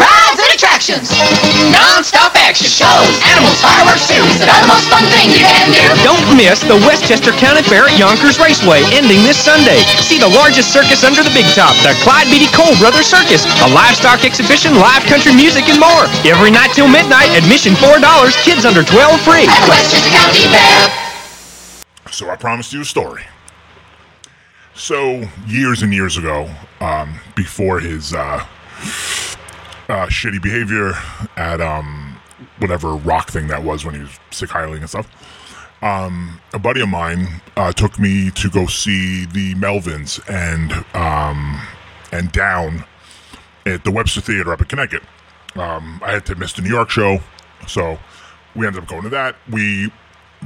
[0.00, 1.12] Rides and attractions.
[1.68, 2.72] Non-stop action.
[2.72, 5.84] Shows, animals, fireworks, series that are the most fun thing you can do.
[6.00, 9.84] Don't miss the Westchester County Fair at Yonkers Raceway, ending this Sunday.
[10.00, 13.68] See the largest circus under the big top, the Clyde Beatty Cole Brothers Circus, a
[13.68, 16.08] livestock exhibition, live country music, and more.
[16.24, 18.00] Every night till midnight, admission $4,
[18.40, 19.44] kids under 12 free.
[19.44, 20.80] At the Westchester County Fair.
[22.08, 23.28] So I promised you a story.
[24.78, 26.48] So years and years ago,
[26.80, 28.46] um, before his uh,
[29.88, 30.92] uh, shitty behavior
[31.36, 32.16] at um,
[32.60, 35.08] whatever rock thing that was when he was sick hiling and stuff,
[35.82, 41.60] um, a buddy of mine uh, took me to go see the Melvins and um,
[42.12, 42.84] and Down
[43.66, 45.02] at the Webster Theater up in Connecticut.
[45.56, 47.18] Um, I had to miss the New York show,
[47.66, 47.98] so
[48.54, 49.34] we ended up going to that.
[49.50, 49.90] We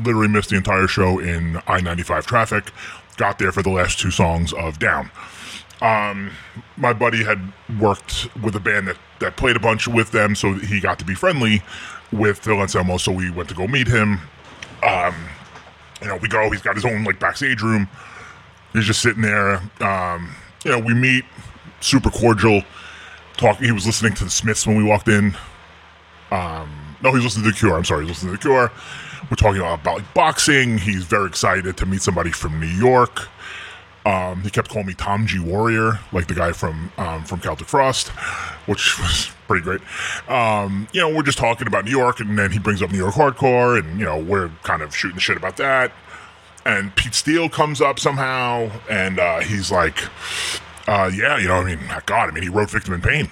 [0.03, 2.73] literally missed the entire show in I 95 traffic.
[3.17, 5.11] Got there for the last two songs of Down.
[5.81, 6.31] Um,
[6.77, 10.55] my buddy had worked with a band that, that played a bunch with them, so
[10.55, 11.63] he got to be friendly
[12.13, 12.97] with Phil Anselmo.
[12.99, 14.21] So we went to go meet him.
[14.87, 15.15] Um,
[16.01, 16.51] you know, we go.
[16.51, 17.89] He's got his own like backstage room.
[18.73, 19.61] He's just sitting there.
[19.81, 20.35] Um,
[20.65, 21.25] you know, we meet,
[21.81, 22.63] super cordial.
[23.37, 23.59] Talk.
[23.59, 25.37] He was listening to the Smiths when we walked in.
[26.31, 27.77] Um, no, he was listening to the Cure.
[27.77, 28.73] I'm sorry, he was listening to the Cure.
[29.33, 30.77] We're talking about, like boxing.
[30.77, 33.29] He's very excited to meet somebody from New York.
[34.05, 37.67] Um, he kept calling me Tom G Warrior, like the guy from um, from Celtic
[37.67, 38.09] Frost,
[38.67, 39.81] which was pretty great.
[40.29, 42.99] Um, you know, we're just talking about New York, and then he brings up New
[42.99, 45.93] York hardcore, and you know, we're kind of shooting shit about that.
[46.67, 49.99] And Pete Steele comes up somehow, and uh, he's like,
[50.87, 53.31] uh, "Yeah, you know, I mean, God, I mean, he wrote Victim in Pain."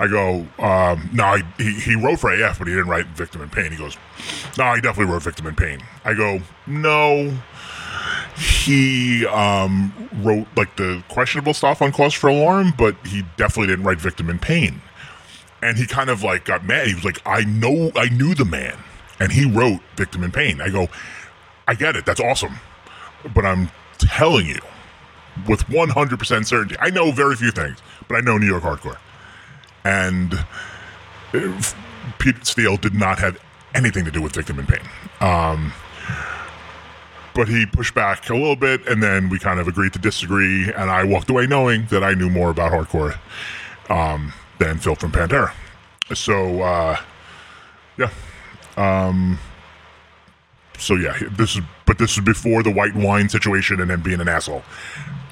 [0.00, 3.42] I go, um, no, he, he, he wrote for AF, but he didn't write Victim
[3.42, 3.70] in Pain.
[3.70, 3.96] He goes,
[4.58, 5.80] no, he definitely wrote Victim in Pain.
[6.04, 7.32] I go, no,
[8.36, 9.92] he um,
[10.22, 14.28] wrote like the questionable stuff on Cause for Alarm, but he definitely didn't write Victim
[14.28, 14.82] in Pain.
[15.62, 16.88] And he kind of like got mad.
[16.88, 18.76] He was like, I know, I knew the man,
[19.20, 20.60] and he wrote Victim in Pain.
[20.60, 20.88] I go,
[21.68, 22.56] I get it, that's awesome,
[23.32, 24.60] but I'm telling you
[25.48, 27.78] with 100% certainty, I know very few things,
[28.08, 28.98] but I know New York hardcore
[29.84, 30.34] and
[31.34, 31.62] uh,
[32.18, 33.38] Pete Steele did not have
[33.74, 34.80] anything to do with Victim in Pain.
[35.20, 35.72] Um,
[37.34, 40.72] but he pushed back a little bit, and then we kind of agreed to disagree,
[40.72, 43.18] and I walked away knowing that I knew more about hardcore
[43.90, 45.52] um, than Phil from Pantera.
[46.14, 46.96] So, uh,
[47.98, 48.10] yeah.
[48.76, 49.38] Um,
[50.78, 54.20] so yeah, this is but this is before the white wine situation and him being
[54.20, 54.62] an asshole.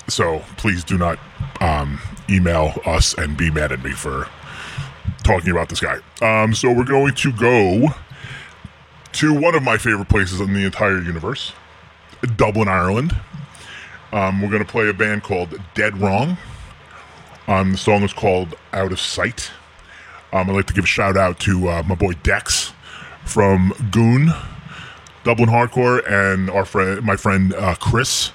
[0.09, 1.19] So please do not
[1.61, 4.29] um, email us and be mad at me for
[5.25, 5.99] talking about this guy.
[6.21, 7.89] Um, so we're going to go
[9.13, 11.53] to one of my favorite places in the entire universe,
[12.37, 13.15] Dublin, Ireland.
[14.13, 16.37] Um, we're going to play a band called Dead Wrong.
[17.49, 19.51] Um, the song is called Out of Sight.
[20.33, 22.73] Um, I'd like to give a shout out to uh, my boy Dex
[23.25, 24.31] from Goon,
[25.25, 28.33] Dublin Hardcore, and our friend, my friend uh, Chris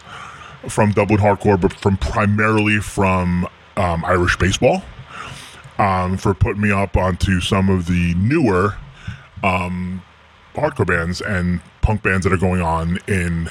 [0.67, 3.47] from Dublin Hardcore, but from primarily from
[3.77, 4.83] um, Irish baseball,
[5.77, 8.75] um, for putting me up onto some of the newer
[9.43, 10.01] um,
[10.55, 13.49] hardcore bands and punk bands that are going on in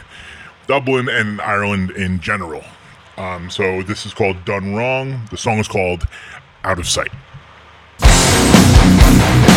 [0.66, 2.64] Dublin and Ireland in general.
[3.16, 5.22] Um, so this is called Done Wrong.
[5.30, 6.06] The song is called
[6.64, 7.12] Out of Sight.
[8.00, 9.55] Out of sight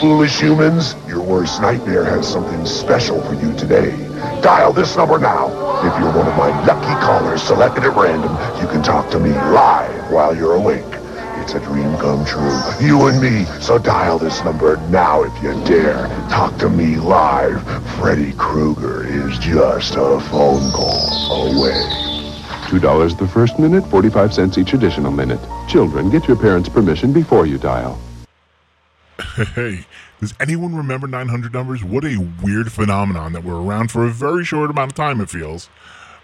[0.00, 0.94] foolish humans.
[1.06, 3.90] Your worst nightmare has something special for you today.
[4.40, 5.48] Dial this number now.
[5.80, 8.32] If you're one of my lucky callers selected at random,
[8.62, 10.84] you can talk to me live while you're awake.
[11.42, 12.58] It's a dream come true.
[12.80, 13.44] You and me.
[13.60, 16.06] So dial this number now if you dare.
[16.30, 17.62] Talk to me live.
[17.98, 21.82] Freddy Krueger is just a phone call away.
[22.70, 25.40] $2 the first minute, 45 cents each additional minute.
[25.68, 28.00] Children, get your parents' permission before you dial.
[29.54, 29.86] Hey,
[30.20, 31.84] does anyone remember 900 numbers?
[31.84, 35.30] What a weird phenomenon that were around for a very short amount of time, it
[35.30, 35.68] feels.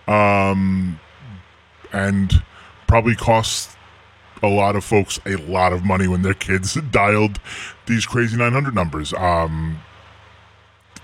[0.08, 1.00] Um,
[1.92, 2.42] and
[2.86, 3.76] probably cost
[4.42, 7.40] a lot of folks a lot of money when their kids dialed
[7.86, 9.12] these crazy 900 numbers.
[9.14, 9.78] Um,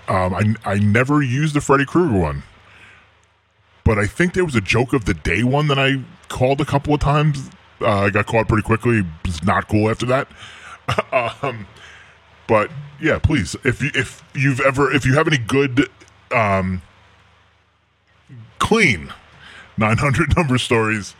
[0.07, 2.43] um, I, I never used the Freddy Krueger one,
[3.83, 6.65] but I think there was a joke of the day one that I called a
[6.65, 7.49] couple of times.
[7.81, 8.99] Uh, I got caught pretty quickly.
[8.99, 10.27] It was not cool after that.
[11.41, 11.65] um,
[12.47, 12.69] but
[12.99, 15.89] yeah, please, if you if you've ever if you have any good
[16.31, 16.81] um,
[18.59, 19.13] clean
[19.77, 21.15] 900 number stories,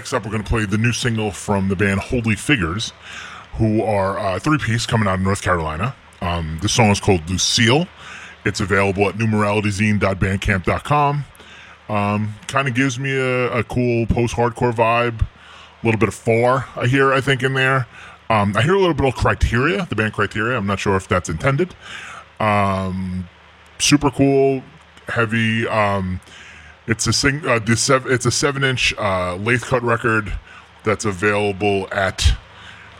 [0.01, 2.91] Next up, we're going to play the new single from the band Holy Figures,
[3.59, 5.95] who are a three piece coming out of North Carolina.
[6.21, 7.85] Um, this song is called Lucille.
[8.43, 11.25] It's available at numeralityzine.bandcamp.com.
[11.87, 15.21] Um, kind of gives me a, a cool post hardcore vibe.
[15.21, 17.85] A little bit of four I hear, I think, in there.
[18.27, 20.57] Um, I hear a little bit of Criteria, the band Criteria.
[20.57, 21.75] I'm not sure if that's intended.
[22.39, 23.29] Um,
[23.77, 24.63] super cool,
[25.09, 25.67] heavy.
[25.67, 26.21] Um,
[26.87, 27.45] it's a sing.
[27.45, 30.33] Uh, the it's a seven inch uh, lathe cut record
[30.83, 32.31] that's available at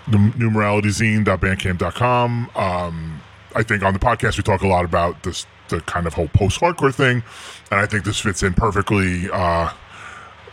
[0.08, 2.52] the numeralityzine.bandcamp.com.
[2.56, 3.22] Um,
[3.56, 6.28] I think on the podcast we talk a lot about this the kind of whole
[6.28, 7.24] post hardcore thing,
[7.72, 9.30] and I think this fits in perfectly.
[9.32, 9.72] Uh,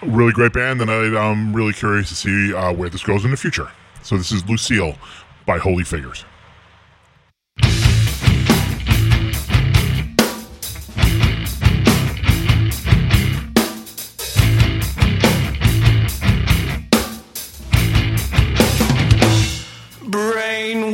[0.02, 3.30] really great band, and I, I'm really curious to see uh, where this goes in
[3.30, 3.70] the future.
[4.02, 4.96] So this is Lucille
[5.44, 6.24] by Holy Figures.
[20.09, 20.93] Brain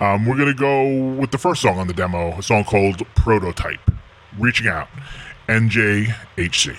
[0.00, 3.80] Um, we're gonna go with the first song on the demo a song called prototype
[4.38, 4.88] reaching out
[5.48, 6.76] njhc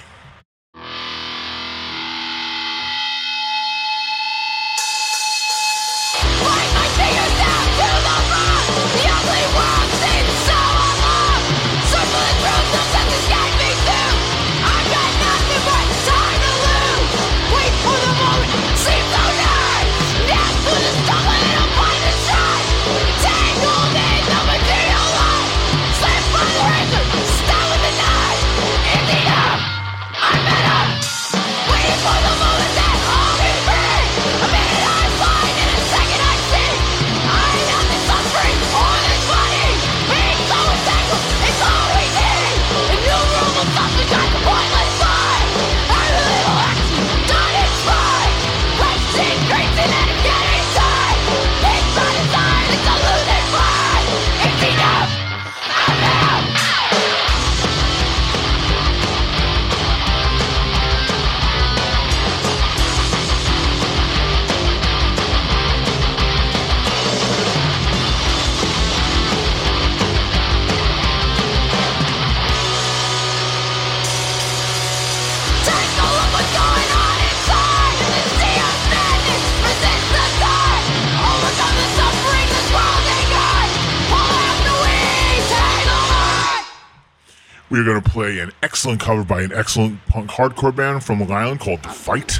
[88.14, 91.90] play an excellent cover by an excellent punk hardcore band from Long Island called The
[91.90, 92.40] Fight.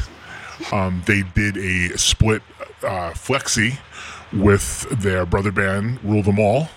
[0.72, 2.44] Um, they did a split
[2.84, 3.80] uh, flexi
[4.32, 6.70] with their brother band Rule Them All.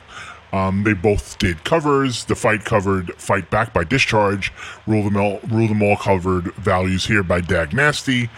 [0.55, 2.24] Um, they both did covers.
[2.24, 4.51] The Fight covered "Fight Back" by Discharge.
[4.86, 5.40] Rule them all.
[5.47, 8.31] Rule them all covered "Values Here" by Dag Nasty.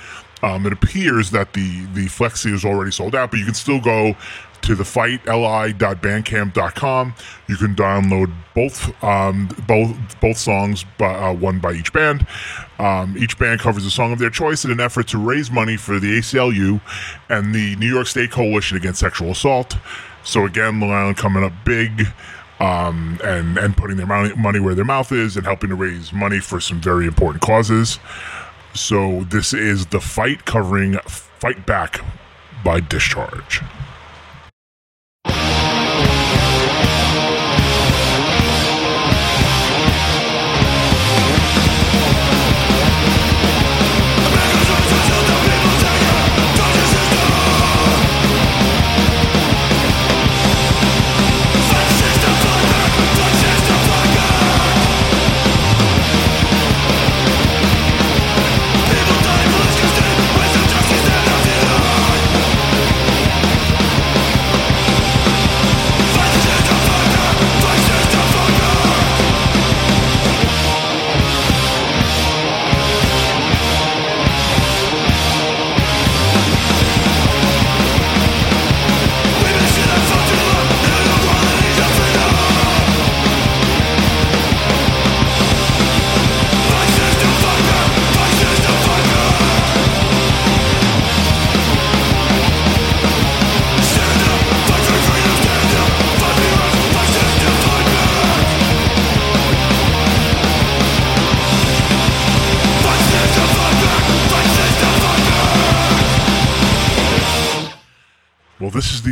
[0.43, 3.81] Um, it appears that the the flexi is already sold out, but you can still
[3.81, 4.17] go
[4.63, 7.15] to the fightli.bandcamp.com.
[7.49, 12.27] You can download both um, both both songs, by, uh, one by each band.
[12.79, 15.77] Um, each band covers a song of their choice in an effort to raise money
[15.77, 16.81] for the ACLU
[17.29, 19.77] and the New York State Coalition Against Sexual Assault.
[20.25, 22.09] So again, Long Island coming up big.
[22.61, 26.13] Um, and and putting their money, money where their mouth is and helping to raise
[26.13, 28.01] money for some very important causes.
[28.75, 32.01] So this is the fight covering "Fight Back"
[32.65, 33.63] by Discharge.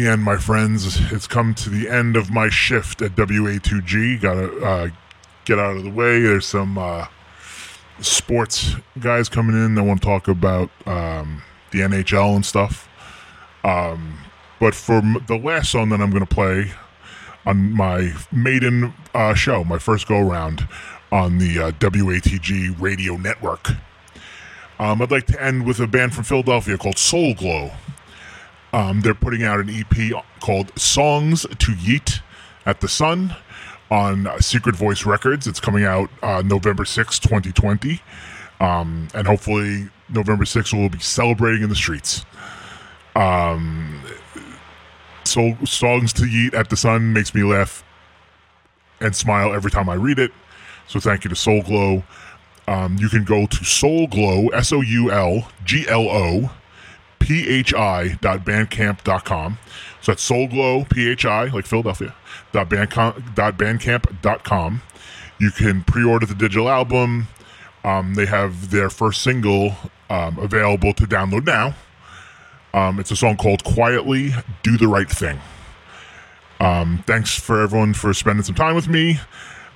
[0.07, 1.12] End, my friends.
[1.12, 4.20] It's come to the end of my shift at WA2G.
[4.20, 4.89] Gotta uh,
[5.45, 6.20] get out of the way.
[6.20, 7.07] There's some uh,
[8.01, 11.43] sports guys coming in that want to talk about um,
[11.73, 12.89] the NHL and stuff.
[13.65, 14.19] Um,
[14.61, 16.70] but for the last song that I'm going to play
[17.45, 20.69] on my maiden uh, show, my first go round
[21.11, 23.70] on the uh, WA2G radio network,
[24.78, 27.73] um, I'd like to end with a band from Philadelphia called Soul Glo.
[28.73, 32.21] Um, they're putting out an EP called Songs to Yeet
[32.67, 33.35] at the Sun
[33.91, 35.47] on uh, Secret Voice Records.
[35.47, 38.01] It's coming out uh, November sixth, 2020.
[38.61, 42.25] Um, and hopefully, November 6th, we'll be celebrating in the streets.
[43.15, 44.03] Um,
[45.25, 47.85] so, Songs to Yeet at the Sun makes me laugh
[49.01, 50.33] and smile every time I read it.
[50.87, 52.05] So, thank you to Soul Glo.
[52.69, 56.51] Um, you can go to Soul Glo, S O U L G L O,
[57.27, 59.59] phi.bandcamp.com.
[60.01, 62.15] So that's soulglo, phi, like Philadelphia,
[62.53, 64.82] dot bandcamp, dot bandcamp.com.
[65.39, 67.28] You can pre-order the digital album.
[67.85, 69.77] Um, they have their first single
[70.09, 71.74] um, available to download now.
[72.73, 74.32] Um, it's a song called "Quietly
[74.62, 75.40] Do the Right Thing."
[76.61, 79.19] Um, thanks for everyone for spending some time with me.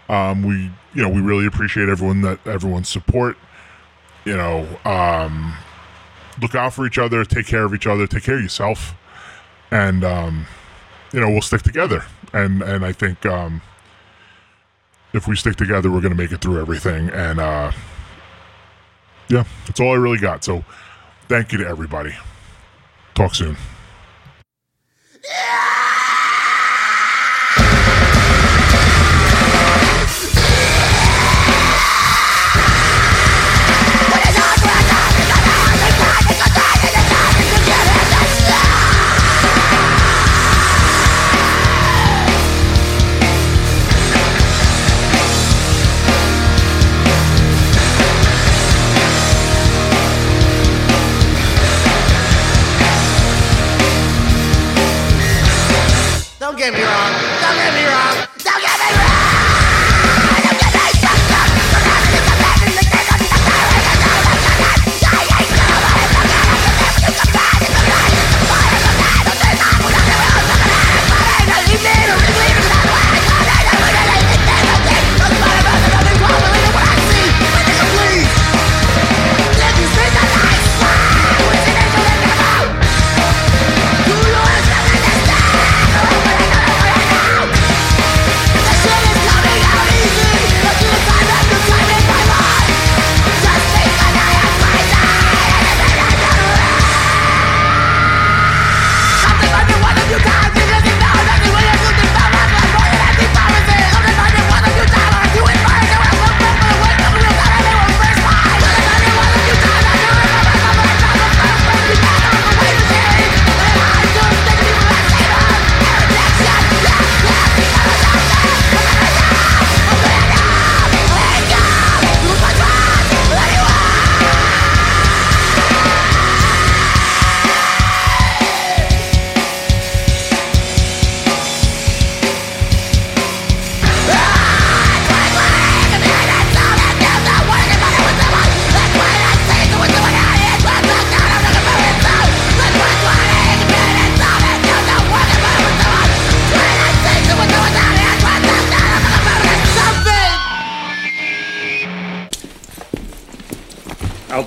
[0.09, 3.37] Um, we, you know, we really appreciate everyone that everyone's support.
[4.25, 5.55] You know, um,
[6.41, 8.95] look out for each other, take care of each other, take care of yourself,
[9.71, 10.47] and um,
[11.13, 12.05] you know we'll stick together.
[12.33, 13.63] And and I think um,
[15.13, 17.11] if we stick together, we're going to make it through everything.
[17.11, 17.73] And uh,
[19.29, 20.45] yeah, that's all I really got.
[20.45, 20.65] So
[21.29, 22.15] thank you to everybody.
[23.15, 23.57] Talk soon.
[25.23, 25.70] Thank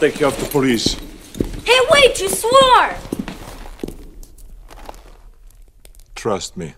[0.03, 0.95] take you off to police.
[1.63, 2.93] Hey, wait, you swore!
[6.13, 6.75] Trust me.